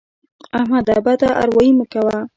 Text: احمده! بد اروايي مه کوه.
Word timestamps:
احمده! 0.59 0.95
بد 1.05 1.19
اروايي 1.41 1.71
مه 1.77 1.85
کوه. 1.93 2.17